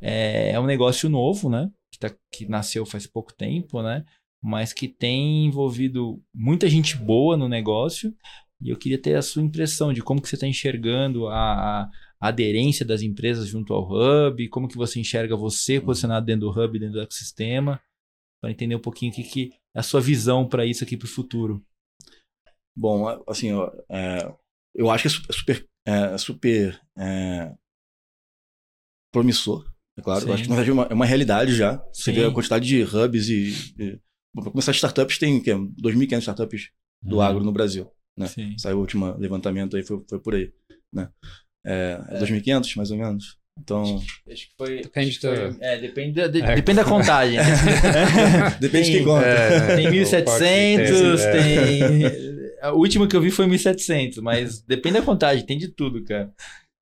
[0.02, 1.70] é, é um negócio novo, né?
[1.92, 4.06] Que, tá, que nasceu faz pouco tempo, né?
[4.42, 8.14] Mas que tem envolvido muita gente boa no negócio.
[8.62, 11.92] E eu queria ter a sua impressão de como que você está enxergando a, a
[12.20, 16.80] aderência das empresas junto ao Hub, como que você enxerga você posicionado dentro do Hub,
[16.80, 17.80] dentro do ecossistema,
[18.42, 21.06] para entender um pouquinho o que, que é a sua visão para isso aqui para
[21.06, 21.64] o futuro.
[22.76, 23.50] Bom, assim,
[23.90, 24.34] é,
[24.76, 27.56] eu acho que é super, é, super é,
[29.12, 30.28] promissor, é claro.
[30.28, 31.78] Eu acho que na verdade é uma, é uma realidade já.
[31.92, 32.14] Você Sim.
[32.14, 33.74] vê a quantidade de hubs e.
[33.80, 34.00] e
[34.44, 36.70] para começar, startups tem 2.500 startups
[37.02, 37.22] do uhum.
[37.22, 37.92] agro no Brasil.
[38.18, 38.28] Né?
[38.58, 40.52] Saiu o último levantamento aí, foi, foi por aí.
[40.94, 41.10] Né?
[41.66, 43.38] É, é 2.500, mais ou menos.
[43.60, 44.02] Então.
[44.30, 44.82] Acho que foi.
[44.82, 45.56] Depende da.
[45.60, 46.56] É, depende da, de, é.
[46.56, 47.40] depende da contagem.
[48.60, 49.26] Depende de quem conta.
[49.26, 52.48] É, tem 1.700, tem.
[52.62, 56.32] A última que eu vi foi 1.700, mas depende da contagem, tem de tudo, cara.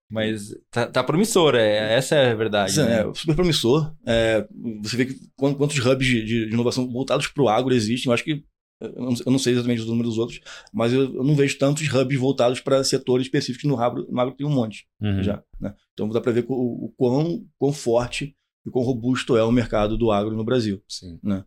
[0.09, 2.73] Mas tá, tá promissor, é, essa é a verdade.
[2.73, 3.01] Sim, né?
[3.01, 3.93] É super promissor.
[4.05, 4.47] É,
[4.81, 8.09] você vê que quantos hubs de, de inovação voltados para o agro existem.
[8.09, 8.43] Eu acho que
[8.79, 10.41] eu não sei exatamente os números dos outros,
[10.73, 14.35] mas eu, eu não vejo tantos hubs voltados para setores específicos no agro, no agro
[14.35, 15.23] tem um monte uhum.
[15.23, 15.41] já.
[15.59, 15.73] Né?
[15.93, 19.97] Então dá para ver o, o, quão, quão forte e quão robusto é o mercado
[19.97, 20.81] do agro no Brasil.
[20.87, 21.19] Sim.
[21.23, 21.43] Né?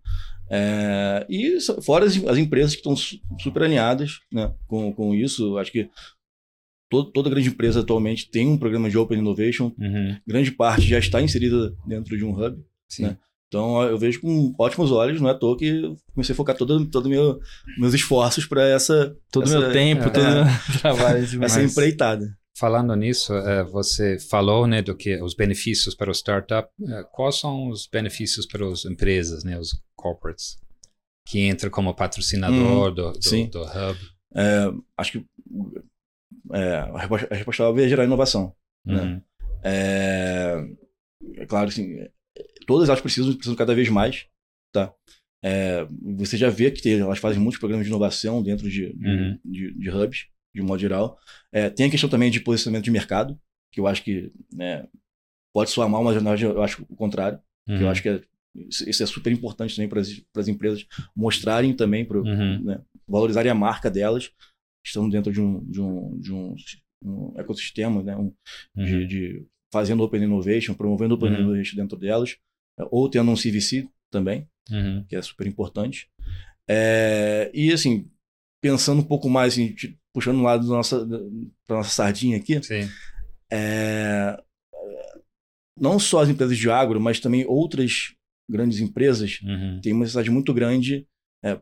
[0.51, 2.97] É, e fora as, as, empresas que estão
[3.39, 5.91] super alinhadas né, com, com isso, acho que
[6.89, 10.17] todo, toda grande empresa atualmente tem um programa de Open Innovation, uhum.
[10.27, 12.59] grande parte já está inserida dentro de um hub.
[12.89, 13.05] Sim.
[13.05, 13.19] Né?
[13.49, 15.83] Então eu vejo com ótimos olhos, não é à toa que
[16.15, 17.41] comecei a focar todo todo meu,
[17.79, 20.45] meus esforços para essa todo essa, meu tempo, é, todo é,
[20.81, 22.37] trabalho, essa empreitada.
[22.55, 26.69] Falando nisso, é, você falou né do que os benefícios para o startup.
[26.89, 30.59] É, quais são os benefícios para as empresas, né, os corporates
[31.27, 33.99] que entram como patrocinador hum, do, do, do, hub?
[34.35, 35.27] É, acho que
[36.57, 38.55] a resposta, a resposta óbvia é gerar inovação.
[38.85, 38.95] Né?
[38.95, 39.09] Uhum.
[39.11, 39.23] Né?
[39.63, 40.69] É,
[41.37, 42.07] é claro, assim,
[42.67, 44.27] todas elas precisam, precisam cada vez mais,
[44.73, 44.93] tá?
[45.43, 49.39] É, você já vê que tem, elas fazem muitos programas de inovação dentro de, uhum.
[49.45, 51.19] de, de, de, hubs, de modo geral.
[51.53, 53.39] É, tem a questão também de posicionamento de mercado,
[53.73, 54.87] que eu acho que né,
[55.53, 57.39] pode soar mal, mas na verdade eu acho o contrário.
[57.69, 57.83] Uhum.
[57.83, 58.21] eu acho que é,
[58.57, 62.65] isso é super importante também para as empresas mostrarem também, pro, uhum.
[62.65, 64.31] né, valorizarem a marca delas,
[64.89, 66.57] estando dentro de um, de um, de um,
[67.05, 68.33] um ecossistema, né, um,
[68.75, 69.07] de, uhum.
[69.07, 71.41] de, fazendo Open Innovation, promovendo Open uhum.
[71.41, 72.37] Innovation dentro delas
[72.91, 75.05] ou tendo um CVC também, uhum.
[75.09, 76.09] que é super importante.
[76.69, 78.09] É, e assim,
[78.63, 79.75] pensando um pouco mais, assim,
[80.13, 81.19] puxando um lado da nossa, da
[81.69, 82.61] nossa sardinha aqui,
[83.51, 84.43] é,
[85.79, 88.15] não só as empresas de agro, mas também outras
[88.51, 89.81] grandes empresas uhum.
[89.83, 91.07] têm uma necessidade muito grande,
[91.45, 91.61] é,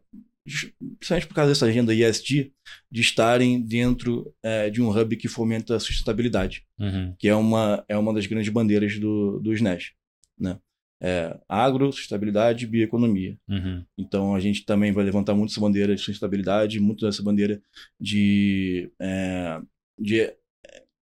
[0.98, 2.52] principalmente por causa dessa agenda ESG,
[2.90, 7.14] de estarem dentro é, de um hub que fomenta a sustentabilidade, uhum.
[7.18, 9.92] que é uma, é uma das grandes bandeiras do, do SNES.
[10.38, 10.58] Né?
[11.00, 13.36] é, agro, sustentabilidade e bioeconomia.
[13.48, 13.84] Uhum.
[13.96, 17.60] Então a gente também vai levantar muito essa bandeira de sustentabilidade, muito dessa bandeira
[18.00, 19.60] de, é,
[19.98, 20.34] de,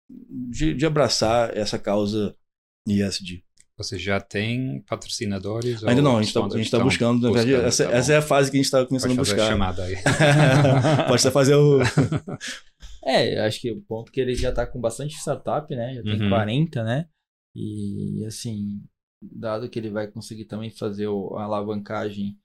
[0.09, 2.37] de, de, abraçar essa causa
[2.87, 3.45] ISD.
[3.79, 5.85] Você já tem patrocinadores?
[5.85, 7.29] Ainda não, a gente está tá buscando.
[7.29, 9.23] Na verdade, essa, tá essa, é a fase que a gente está começando Pode a
[9.23, 9.47] buscar.
[9.47, 9.95] A chamada aí.
[11.07, 11.79] Pode até fazer o.
[13.07, 15.95] é, acho que o ponto que ele já está com bastante startup, né?
[15.95, 16.29] Já tem uhum.
[16.29, 17.07] 40, né?
[17.55, 18.83] E assim,
[19.23, 22.37] dado que ele vai conseguir também fazer a alavancagem,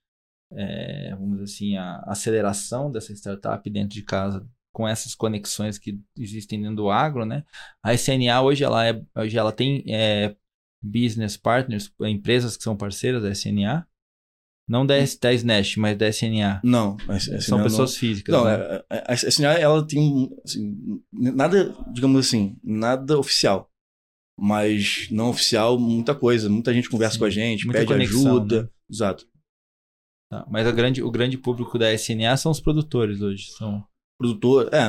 [0.52, 6.00] é, vamos dizer assim, a aceleração dessa startup dentro de casa com essas conexões que
[6.18, 7.44] existem dentro do agro, né?
[7.82, 10.36] A SNA hoje ela, é, hoje ela tem é,
[10.84, 13.88] business partners, empresas que são parceiras da SNA,
[14.68, 16.62] não da, da SNEST, mas da SNA.
[16.64, 18.36] Não, a SNA são pessoas não, físicas.
[18.36, 18.54] Não, né?
[18.90, 23.70] É, a, a SNA ela tem assim, nada, digamos assim, nada oficial
[24.38, 26.50] mas não oficial, muita coisa.
[26.50, 28.64] Muita gente conversa Sim, com a gente, pede conexão, ajuda.
[28.64, 28.70] Né?
[28.90, 29.28] Exato.
[30.32, 33.52] Tá, mas grande, o grande público da SNA são os produtores hoje.
[33.52, 33.86] São...
[34.20, 34.88] Produtor, é,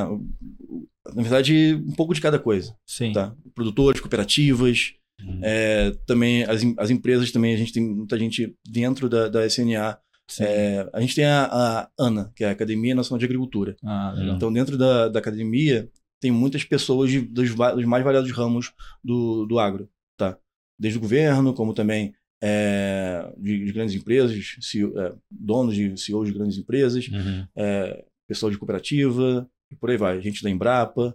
[1.15, 2.77] na verdade, um pouco de cada coisa.
[2.87, 3.13] Sim.
[3.13, 3.35] Tá?
[3.55, 4.95] Produtores, cooperativas.
[5.43, 9.99] É, também as, as empresas também, a gente tem muita gente dentro da, da SNA.
[10.41, 13.77] É, a gente tem a, a, ANA, que é a Academia Nacional de Agricultura.
[13.85, 18.73] Ah, então, dentro da, da academia, tem muitas pessoas de, dos, dos, mais variados ramos
[19.03, 20.39] do, do agro, tá?
[20.79, 26.27] Desde o governo, como também é, de, de, grandes empresas, CEO, é, donos de CEOs
[26.27, 27.47] de grandes empresas, uhum.
[27.55, 30.21] é, pessoal de cooperativa, e por aí vai.
[30.21, 31.15] Gente da Embrapa.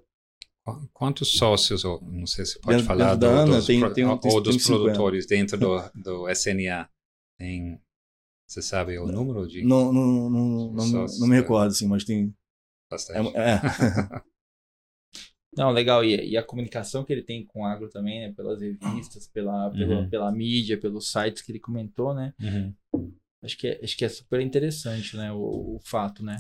[0.94, 3.94] Quantos sócios, ou não sei se pode Dentro- falar, dentro do- Ana, dos, tem- pro-
[3.94, 4.84] tem- tem- ou dos tem 50.
[4.84, 6.90] produtores dentro do, do SNA?
[7.38, 7.80] Tem,
[8.48, 12.34] você sabe o número de Não, não, não, não, não me recordo, assim, mas tem.
[12.90, 13.36] bastante?
[13.38, 13.60] É, é.
[15.58, 16.06] Não, legal.
[16.06, 18.34] E, e a comunicação que ele tem com o agro também, né?
[18.34, 20.10] Pelas revistas, pela, pela, Uhum.
[20.10, 22.34] pela mídia, pelos sites que ele comentou, né?
[22.40, 22.74] Uhum.
[23.44, 25.32] Acho que é, acho que é super interessante, né?
[25.32, 26.38] O, o fato, né?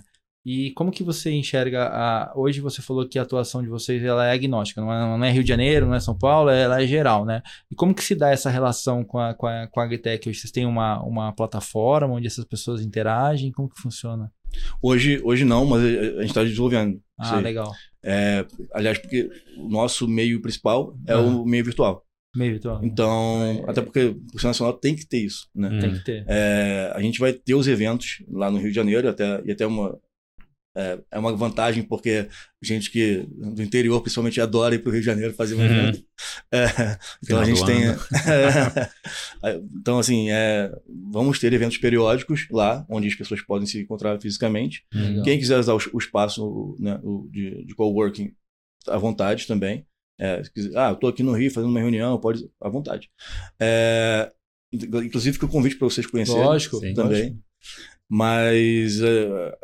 [0.51, 2.33] E como que você enxerga a...
[2.35, 5.31] Hoje você falou que a atuação de vocês ela é agnóstica, não é, não é
[5.31, 7.43] Rio de Janeiro, não é São Paulo, ela é geral, né?
[7.69, 10.27] E como que se dá essa relação com a, com a, com a Agritech?
[10.27, 13.51] Hoje vocês têm uma, uma plataforma onde essas pessoas interagem?
[13.51, 14.31] Como que funciona?
[14.81, 16.99] Hoje, hoje não, mas a gente está desenvolvendo.
[17.15, 17.43] Ah, aí.
[17.43, 17.71] legal.
[18.03, 21.41] É, aliás, porque o nosso meio principal é Aham.
[21.41, 22.03] o meio virtual.
[22.35, 22.79] Meio virtual.
[22.83, 23.69] Então, É.
[23.69, 25.69] até porque o Conselho Nacional tem que ter isso, né?
[25.69, 25.79] Uhum.
[25.79, 26.25] Tem que ter.
[26.27, 29.67] É, a gente vai ter os eventos lá no Rio de Janeiro, até, e até
[29.67, 29.95] uma.
[30.79, 32.29] É, é uma vantagem, porque
[32.61, 35.65] gente que do interior, principalmente, adora ir para o Rio de Janeiro fazer um Uhum.
[35.65, 36.03] evento.
[36.51, 37.81] É, então a gente tem.
[39.43, 40.71] É, então, assim, é,
[41.11, 44.83] vamos ter eventos periódicos lá, onde as pessoas podem se encontrar fisicamente.
[44.93, 45.21] Uhum.
[45.23, 48.31] Quem quiser usar o, o espaço né, o de, de coworking,
[48.87, 49.85] à vontade também.
[50.19, 50.41] É,
[50.75, 53.09] ah, eu estou aqui no Rio fazendo uma reunião, pode, à vontade.
[53.59, 54.31] É,
[54.73, 56.79] inclusive, fica o convite para vocês conhecerem Lógico.
[56.79, 56.93] Sim.
[56.93, 57.39] também.
[58.09, 59.57] Mas é,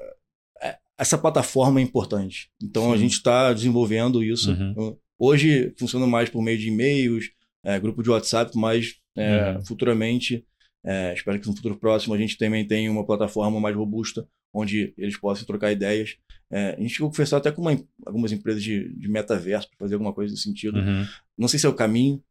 [0.98, 2.50] essa plataforma é importante.
[2.62, 3.04] Então, a Sim.
[3.04, 4.52] gente está desenvolvendo isso.
[4.52, 4.98] Uhum.
[5.18, 7.32] Hoje, funciona mais por meio de e-mails,
[7.64, 9.66] é, grupo de WhatsApp, mas é, Uhum.
[9.66, 10.46] futuramente,
[10.86, 14.94] é, espero que no futuro próximo, a gente também tenha uma plataforma mais robusta, onde
[14.98, 16.16] eles possam trocar ideias.
[16.52, 19.78] É, a gente chegou a conversar até com uma algumas empresas de, de metaverso para
[19.80, 20.78] fazer alguma coisa nesse sentido.
[20.80, 21.06] Uhum.
[21.38, 22.22] Não sei se é o caminho,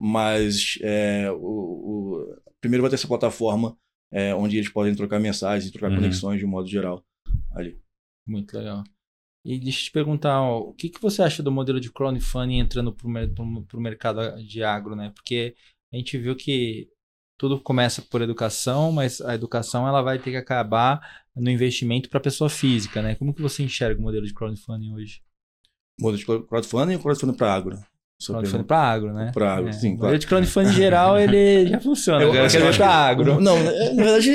[0.00, 3.76] mas é, o, o- primeiro vai ter essa plataforma
[4.12, 5.96] é, onde eles podem trocar mensagens e trocar Uhum.
[5.96, 7.04] conexões de um modo geral
[7.52, 7.76] ali.
[8.26, 8.82] Muito legal.
[9.44, 12.58] E deixa eu te perguntar, ó, o que, que você acha do modelo de crowdfunding
[12.58, 15.12] entrando para o mercado de agro, né?
[15.14, 15.54] Porque
[15.92, 16.88] a gente viu que
[17.38, 21.00] tudo começa por educação, mas a educação ela vai ter que acabar
[21.36, 23.14] no investimento para a pessoa física, né?
[23.14, 25.20] Como que você enxerga o modelo de crowdfunding hoje?
[26.00, 27.78] Modelo de crowdfunding ou crowdfunding para agro?
[28.24, 29.30] Crowdfunding para agro, né?
[29.32, 30.18] Pra agro, É, sim, O modelo claro.
[30.18, 32.24] de crowdfunding geral, ele já funciona.
[32.24, 33.40] Eu- Eu, eu quero ver para agro.
[33.40, 34.30] Não, é, na verdade,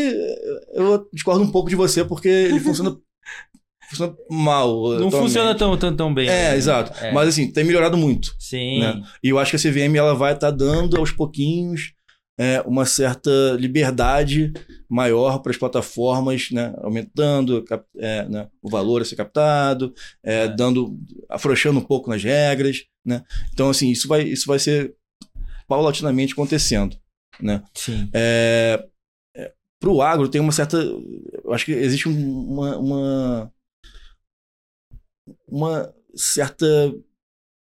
[0.73, 2.95] eu discordo um pouco de você, porque ele funciona,
[3.91, 4.67] funciona mal.
[4.69, 5.17] Não atualmente.
[5.19, 6.27] funciona tão, tão, tão bem.
[6.27, 6.55] É, né?
[6.57, 6.91] exato.
[7.03, 7.11] É.
[7.11, 8.35] Mas assim, tem melhorado muito.
[8.39, 8.79] Sim.
[8.79, 9.01] né?
[9.23, 11.93] E eu acho que a CVM ela vai estar dando aos pouquinhos
[12.39, 14.51] é, uma certa liberdade
[14.89, 16.73] maior para as plataformas, né?
[16.81, 18.47] aumentando cap- é, né?
[18.63, 20.47] o valor a ser captado, é, É.
[20.47, 20.97] dando,
[21.29, 22.83] afrouxando um pouco nas regras.
[23.05, 23.23] Né?
[23.53, 24.95] Então, assim, isso vai, isso vai ser
[25.67, 26.97] paulatinamente acontecendo.
[27.39, 27.61] Né?
[27.73, 28.09] Sim.
[28.13, 28.83] É,
[29.79, 30.77] para o agro tem uma certa.
[30.77, 33.51] Eu acho que existe um- uma, uma,
[35.47, 36.65] uma certa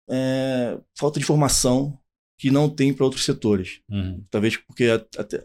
[0.10, 1.98] é, falta de formação
[2.40, 3.82] que não tem para outros setores.
[3.90, 4.24] Uhum.
[4.30, 4.86] Talvez porque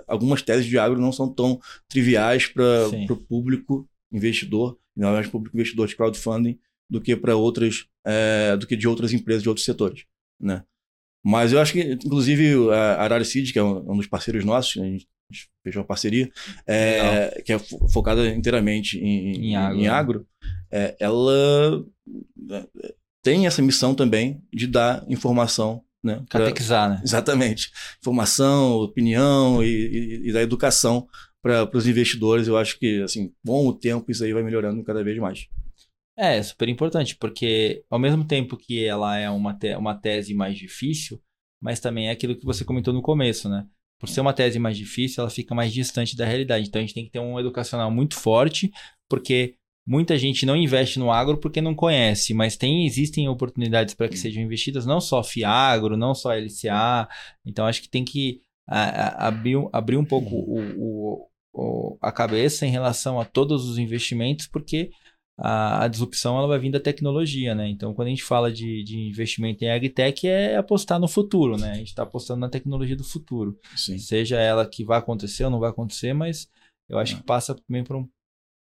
[0.07, 1.59] algumas teses de agro não são tão
[1.89, 6.59] triviais para o público investidor, não é mais público investidor de crowdfunding,
[6.91, 10.05] do que para outras, é, do que de outras empresas de outros setores,
[10.39, 10.65] né?
[11.25, 14.83] Mas eu acho que, inclusive, a Arara Seed, que é um um dos parceiros nossos,
[14.83, 15.09] a gente
[15.65, 16.31] fechou uma parceria,
[16.67, 19.89] é, que é fo- focada inteiramente em, Em agro, em né?
[19.89, 20.27] agro,
[20.73, 21.85] é, ela
[22.51, 22.67] é,
[23.23, 26.17] tem essa missão também de dar informação, né?
[26.29, 27.01] pra- Catequizar, né?
[27.05, 27.71] Exatamente.
[28.01, 31.07] Informação, opinião e, e, e da educação
[31.43, 32.49] para os investidores.
[32.49, 35.47] Eu acho que, assim, com o tempo, isso aí vai melhorando cada vez mais.
[36.17, 40.59] É, super importante, porque ao mesmo tempo que ela é uma, te- uma tese mais
[40.59, 41.21] difícil,
[41.61, 43.67] mas também é aquilo que você comentou no começo, né?
[43.99, 46.67] Por ser uma tese mais difícil, ela fica mais distante da realidade.
[46.69, 48.71] Então a gente tem que ter um educacional muito forte,
[49.09, 49.55] porque
[49.87, 54.17] muita gente não investe no agro porque não conhece, mas tem existem oportunidades para que
[54.17, 57.09] sejam investidas não só Fiagro, não só LCA.
[57.45, 61.99] Então acho que tem que a- a- abrir, um- abrir um pouco o, o- o-
[62.01, 64.91] a cabeça em relação a todos os investimentos, porque
[65.39, 67.69] a, a disrupção ela vai vir da tecnologia, né?
[67.69, 71.73] Então, quando a gente fala de, de investimento em agtech, é apostar no futuro, né?
[71.73, 73.59] A gente está apostando na tecnologia do futuro.
[73.75, 73.99] Sim.
[73.99, 76.49] Seja ela que vai acontecer ou não vai acontecer, mas
[76.89, 78.09] eu acho que passa também por um.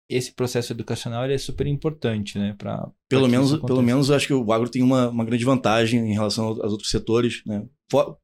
[0.08, 2.54] Esse processo educacional ele é super importante, né?
[2.56, 5.44] Pra, Pelo pra menos, pelo menos, eu acho que o agro tem uma, uma grande
[5.44, 7.64] vantagem em relação aos outros setores, né?
[7.90, 8.16] Fo-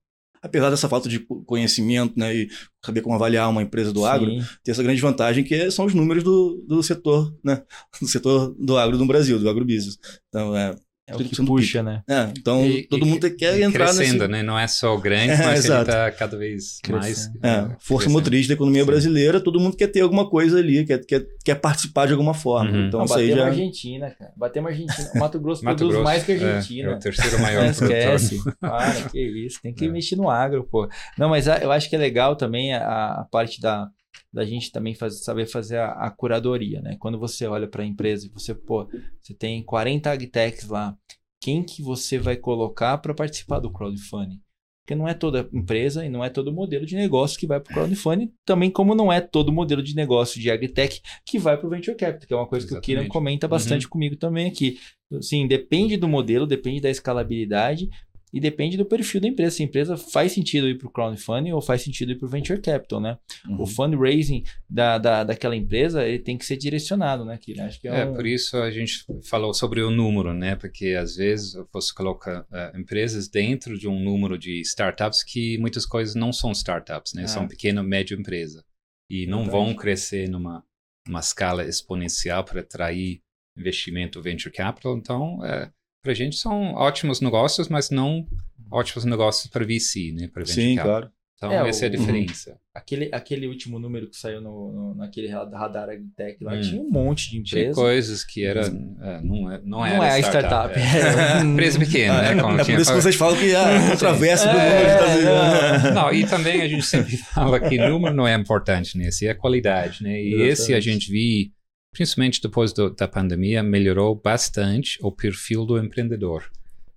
[0.44, 2.48] Apesar dessa falta de conhecimento, né, e
[2.84, 5.94] saber como avaliar uma empresa do agro, Sim, tem essa grande vantagem que são os
[5.94, 7.62] números do, do setor, né,
[8.00, 9.96] do setor do agro no Brasil, do agrobusiness.
[10.28, 10.74] Então, é,
[11.12, 12.02] É o que puxa, né?
[12.08, 14.32] É, então e, todo e, mundo quer e entrar crescendo, nesse...
[14.32, 14.42] né?
[14.42, 17.30] Não é só grande, é, mas ele está cada vez mais...
[17.42, 18.12] É, é, força crescendo.
[18.12, 18.86] motriz da economia Sim.
[18.86, 22.70] brasileira, todo mundo quer ter alguma coisa ali, quer, quer, quer participar de alguma forma.
[22.70, 22.86] Uhum.
[22.86, 23.46] Então, Não, batemos já...
[23.46, 24.32] Argentina, cara.
[24.36, 25.10] Batemos Argentina.
[25.14, 26.90] O Mato Grosso Mato produz Grosso, mais que a é, Argentina.
[26.90, 28.40] É, o terceiro maior Esquece.
[28.60, 29.60] Para, que isso.
[29.62, 30.88] Tem que investir no agro, pô.
[31.18, 33.88] Não, mas eu acho que é legal também a, a parte da
[34.32, 36.96] da gente também saber fazer a, a, curadoria, né?
[36.98, 38.88] Quando você olha para a empresa e você, pô,
[39.20, 40.96] você tem 40 agtechs lá,
[41.40, 44.40] quem que você vai colocar para participar do crowdfunding?
[44.82, 47.70] Porque não é toda empresa e não é todo modelo de negócio que vai para
[47.70, 51.66] o crowdfunding, também como não é todo modelo de negócio de agtech que vai para
[51.66, 52.84] o venture capital, que é uma coisa Exatamente.
[52.84, 53.90] que o Kiran comenta bastante uhum.
[53.90, 54.78] comigo também aqui.
[55.20, 57.88] Sim, depende do modelo, depende da escalabilidade
[58.32, 59.56] e depende do perfil da empresa.
[59.56, 62.30] Se a empresa faz sentido ir para o crowdfunding ou faz sentido ir para o
[62.30, 63.18] venture capital, né?
[63.46, 63.62] Uhum.
[63.62, 67.38] O fundraising da, da, daquela empresa ele tem que ser direcionado, né?
[67.38, 68.14] Que, acho que é, é um...
[68.14, 70.56] por isso a gente falou sobre o número, né?
[70.56, 75.84] Porque às vezes você coloca uh, empresas dentro de um número de startups que muitas
[75.84, 77.24] coisas não são startups, né?
[77.24, 77.28] Ah.
[77.28, 78.64] São pequena, média empresa
[79.10, 79.64] e não Verdade.
[79.64, 80.64] vão crescer numa
[81.06, 83.20] uma escala exponencial para atrair
[83.58, 84.96] investimento venture capital.
[84.96, 85.70] Então, é,
[86.02, 88.26] para a gente são ótimos negócios, mas não
[88.70, 90.28] ótimos negócios para VC, né?
[90.32, 91.10] Para Sim, claro.
[91.36, 92.56] Então, é, essa o, é a diferença.
[92.74, 96.60] Aquele, aquele último número que saiu no, no naquele radar AgTech lá, hum.
[96.62, 97.74] tinha um monte de empresas.
[97.74, 100.74] Tinha coisas que era, é, não, é, não, não é a startup.
[100.74, 101.42] É.
[101.44, 102.40] Empresa pequena, né?
[102.40, 106.26] Como é por isso que vocês falam que ah, controverso do número de Não, e
[106.26, 109.08] também a gente sempre fala que número não é importante, né?
[109.08, 110.18] Esse é a qualidade, né?
[110.18, 110.50] E Exatamente.
[110.50, 111.50] esse a gente viu
[111.92, 116.50] principalmente depois do, da pandemia, melhorou bastante o perfil do empreendedor.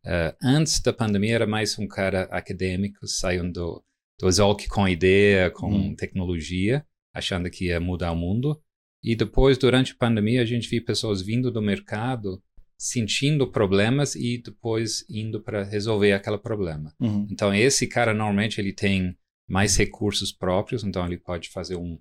[0.05, 3.83] Uh, antes da pandemia era mais um cara acadêmico, saindo
[4.19, 5.95] do Zolk com ideia, com hum.
[5.95, 8.61] tecnologia, achando que ia mudar o mundo.
[9.03, 12.41] E depois, durante a pandemia, a gente viu pessoas vindo do mercado,
[12.77, 16.93] sentindo problemas e depois indo para resolver aquele problema.
[16.99, 17.27] Uhum.
[17.29, 19.15] Então, esse cara, normalmente, ele tem
[19.47, 21.99] mais recursos próprios, então ele pode fazer um,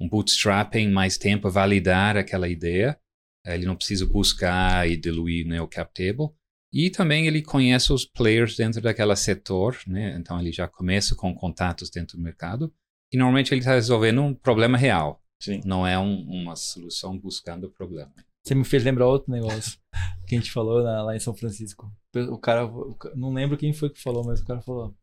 [0.00, 2.98] um bootstrapping mais tempo, validar aquela ideia.
[3.44, 6.34] Eh, ele não precisa buscar e diluir né, o cap table.
[6.72, 10.16] E também ele conhece os players dentro daquele setor, né?
[10.18, 12.72] Então ele já começa com contatos dentro do mercado.
[13.12, 15.22] E normalmente ele está resolvendo um problema real.
[15.40, 15.60] Sim.
[15.64, 18.12] Não é um, uma solução buscando o problema.
[18.44, 19.78] Você me fez lembrar outro negócio
[20.26, 21.90] que a gente falou na, lá em São Francisco.
[22.14, 24.94] O cara, o, não lembro quem foi que falou, mas o cara falou: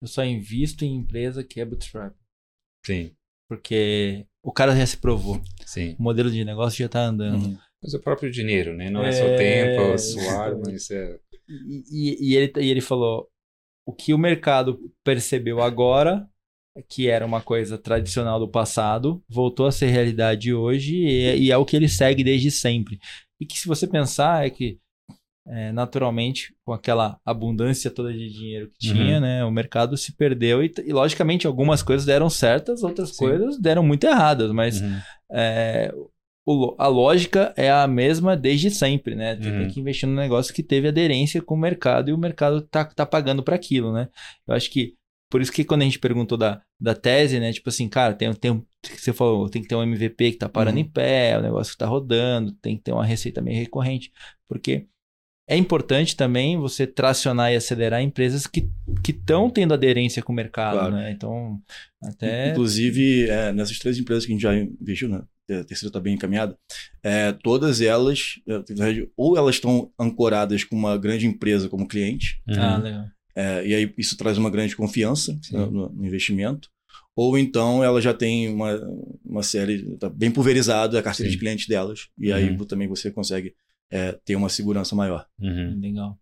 [0.00, 2.14] Eu só invisto em empresa que é bootstrap.
[2.84, 3.14] Sim.
[3.52, 5.38] Porque o cara já se provou.
[5.66, 5.94] Sim.
[5.98, 7.44] O modelo de negócio já está andando.
[7.44, 7.58] Uhum.
[7.82, 8.88] Mas o próprio dinheiro, né?
[8.88, 11.18] Não é, é só tempo, suar, mas é.
[11.46, 13.28] E, e, e, ele, e ele falou:
[13.84, 16.26] o que o mercado percebeu agora,
[16.88, 21.56] que era uma coisa tradicional do passado, voltou a ser realidade hoje e, e é
[21.58, 22.98] o que ele segue desde sempre.
[23.38, 24.78] E que se você pensar, é que
[25.54, 29.20] é, naturalmente, com aquela abundância toda de dinheiro que tinha, uhum.
[29.20, 29.44] né?
[29.44, 33.16] O mercado se perdeu e, e, logicamente, algumas coisas deram certas, outras Sim.
[33.18, 34.98] coisas deram muito erradas, mas uhum.
[35.30, 35.94] é,
[36.46, 39.36] o, a lógica é a mesma desde sempre, né?
[39.36, 39.58] Você uhum.
[39.58, 42.86] tem que investir num negócio que teve aderência com o mercado e o mercado tá,
[42.86, 44.08] tá pagando para aquilo, né?
[44.48, 44.94] Eu acho que
[45.30, 47.52] por isso que quando a gente perguntou da, da tese, né?
[47.52, 48.64] Tipo assim, cara, tem, tem um.
[48.82, 50.82] Você falou, tem que ter um MVP que tá parando uhum.
[50.82, 54.10] em pé, o negócio que tá rodando, tem que ter uma receita meio recorrente.
[54.48, 54.86] Porque
[55.52, 58.66] é importante também você tracionar e acelerar empresas que
[59.06, 60.94] estão tendo aderência com o mercado, claro.
[60.94, 61.12] né?
[61.12, 61.60] Então,
[62.02, 62.50] até...
[62.50, 65.22] Inclusive, é, nessas três empresas que a gente já investiu, né?
[65.50, 66.56] A terceira está bem encaminhada.
[67.02, 72.40] É, todas elas, é, ou elas estão ancoradas com uma grande empresa como cliente.
[72.48, 72.54] Uhum.
[72.58, 73.04] Ah, legal.
[73.36, 76.70] É, e aí isso traz uma grande confiança no, no, investimento.
[77.14, 78.80] Ou então ela já tem uma,
[79.22, 81.36] uma série, está bem pulverizada a carteira Sim.
[81.36, 82.08] de clientes delas.
[82.18, 82.64] E aí uhum.
[82.64, 83.54] também você consegue
[83.92, 85.26] é, ter uma segurança maior.
[85.38, 85.78] Uhum.
[85.78, 86.18] Legal.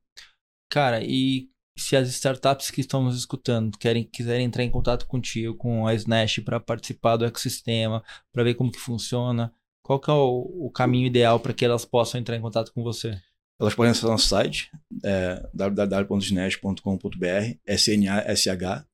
[0.69, 5.55] Cara, e se as startups que estão nos escutando querem, quiserem entrar em contato contigo,
[5.55, 8.03] com a Snash, para participar do ecossistema,
[8.33, 11.85] para ver como que funciona, qual que é o, o caminho ideal para que elas
[11.85, 13.21] possam entrar em contato com você?
[13.61, 14.71] Elas podem acessar nosso site,
[15.05, 18.87] é, www.snash.com.br, S-N-A-S-H.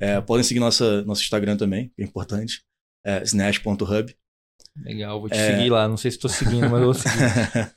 [0.00, 2.62] É, podem seguir nossa, nosso Instagram também, que é importante,
[3.04, 4.16] é snash.hub.
[4.76, 5.56] Legal, vou te é...
[5.56, 5.88] seguir lá.
[5.88, 7.14] Não sei se estou seguindo, mas eu vou seguir.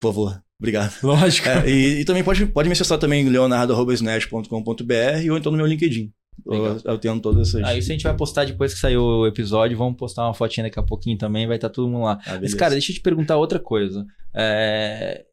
[0.00, 0.42] Por favor.
[0.58, 0.94] Obrigado.
[1.02, 1.48] Lógico.
[1.48, 6.12] É, e, e, também pode, pode me acessar também leonardo.com.br ou então no meu LinkedIn.
[6.46, 7.64] Eu, eu tenho todas essas.
[7.64, 9.76] Aí isso a gente vai postar depois que sair o episódio.
[9.76, 11.46] Vamos postar uma fotinha daqui a pouquinho também.
[11.46, 12.18] Vai estar tá todo mundo lá.
[12.26, 14.06] Ah, Mas, cara, deixa eu te perguntar outra coisa.
[14.34, 15.26] É...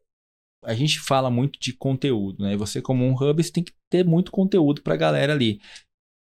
[0.65, 2.57] A gente fala muito de conteúdo, né?
[2.57, 5.59] Você, como um hub, você tem que ter muito conteúdo para a galera ali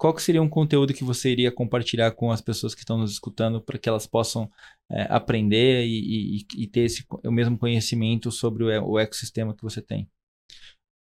[0.02, 3.12] qual que seria um conteúdo que você iria compartilhar com as pessoas que estão nos
[3.12, 4.50] escutando para que elas possam
[4.90, 9.62] é, aprender e, e, e, ter esse, o mesmo conhecimento sobre o, o ecossistema que
[9.62, 10.10] você tem?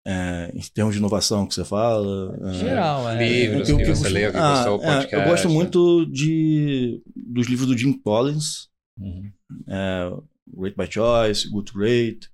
[0.07, 2.33] É, em termos de inovação que você fala.
[2.49, 3.27] é, Geral, é.
[3.27, 5.15] Livros o que eu você leu, que ah, gostou, é, podcast.
[5.15, 9.29] Eu gosto muito de, dos livros do Jim Collins, Uhum.
[9.67, 10.11] é,
[10.47, 12.29] Great by Choice, Good to Great.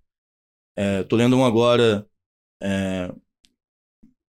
[0.78, 2.08] É, tô lendo um agora,
[2.62, 3.12] é,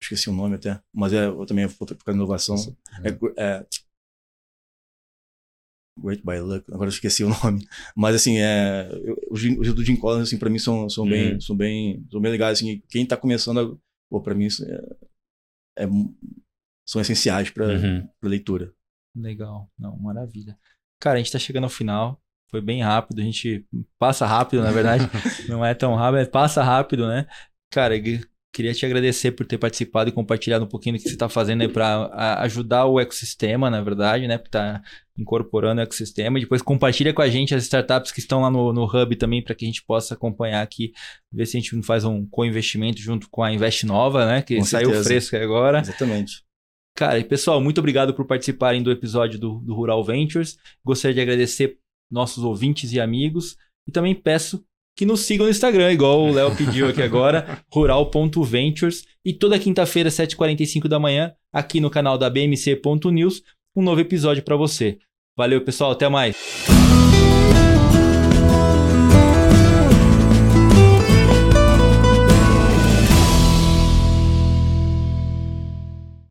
[0.03, 2.55] esqueci o nome até, mas é eu também é focado em inovação.
[3.03, 3.65] É, é,
[5.99, 7.67] Great by Luck, agora eu esqueci o nome.
[7.95, 11.33] Mas assim, é, eu- os, os do Jim Collins, assim, pra mim são, são, bem,
[11.33, 11.41] Uhum.
[11.41, 12.57] são, bem, são bem legais.
[12.57, 13.77] Assim, quem tá começando, a-
[14.09, 15.87] pô, pra mim isso é, é-
[16.87, 18.07] são essenciais pra, Uhum.
[18.19, 18.73] pra leitura.
[19.15, 19.69] Legal.
[19.77, 20.57] Não, maravilha.
[20.99, 22.19] Cara, a gente tá chegando ao final.
[22.49, 23.19] Foi bem rápido.
[23.19, 23.65] A gente
[23.99, 25.03] passa rápido, na verdade.
[25.49, 27.27] Não é tão rápido, mas passa rápido, né?
[27.71, 27.95] Cara,
[28.53, 31.61] queria te agradecer por ter participado e compartilhado um pouquinho do que você está fazendo
[31.61, 34.37] aí para ajudar o ecossistema, na verdade, né?
[34.37, 34.81] Porque tá
[35.17, 36.37] incorporando o ecossistema.
[36.37, 39.43] E depois compartilha com a gente as startups que estão lá no, no Hub também,
[39.43, 40.93] para que a gente possa acompanhar aqui,
[41.31, 44.43] ver se a gente não faz um co-investimento junto com a Invest Nova, né?
[44.43, 45.09] Que Com saiu certeza.
[45.09, 45.79] fresca agora.
[45.79, 46.43] Exatamente.
[46.95, 50.59] Cara, e pessoal, muito obrigado por participarem do episódio do, do Rural Ventures.
[50.85, 51.79] Gostaria de agradecer
[52.11, 53.57] nossos ouvintes e amigos.
[53.87, 54.63] E também peço
[54.95, 59.03] que nos sigam no Instagram, igual o Léo pediu aqui agora, rural.ventures.
[59.25, 63.41] E toda quinta-feira, 7h45 da manhã, aqui no canal da BMC.news,
[63.75, 64.97] um novo episódio para você.
[65.35, 65.91] Valeu, pessoal.
[65.91, 66.35] Até mais.